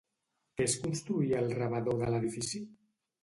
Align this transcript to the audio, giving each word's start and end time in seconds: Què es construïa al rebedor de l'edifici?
Què 0.55 0.65
es 0.69 0.77
construïa 0.85 1.37
al 1.45 1.53
rebedor 1.59 2.01
de 2.01 2.09
l'edifici? 2.15 2.63